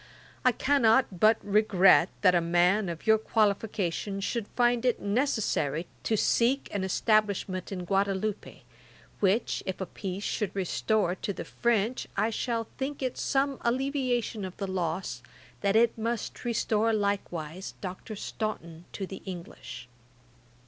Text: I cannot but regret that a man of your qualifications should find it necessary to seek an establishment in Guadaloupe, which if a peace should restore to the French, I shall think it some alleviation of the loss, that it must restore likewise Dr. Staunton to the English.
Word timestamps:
I 0.43 0.51
cannot 0.51 1.19
but 1.19 1.37
regret 1.43 2.09
that 2.21 2.33
a 2.33 2.41
man 2.41 2.89
of 2.89 3.05
your 3.05 3.19
qualifications 3.19 4.23
should 4.23 4.47
find 4.55 4.83
it 4.83 4.99
necessary 4.99 5.85
to 6.05 6.17
seek 6.17 6.67
an 6.73 6.83
establishment 6.83 7.71
in 7.71 7.85
Guadaloupe, 7.85 8.63
which 9.19 9.61
if 9.67 9.79
a 9.79 9.85
peace 9.85 10.23
should 10.23 10.55
restore 10.55 11.13
to 11.13 11.33
the 11.33 11.45
French, 11.45 12.07
I 12.17 12.31
shall 12.31 12.63
think 12.79 13.03
it 13.03 13.15
some 13.15 13.59
alleviation 13.61 14.43
of 14.43 14.57
the 14.57 14.65
loss, 14.65 15.21
that 15.59 15.75
it 15.75 15.95
must 15.99 16.43
restore 16.45 16.93
likewise 16.93 17.75
Dr. 17.79 18.15
Staunton 18.15 18.85
to 18.93 19.05
the 19.05 19.21
English. 19.27 19.87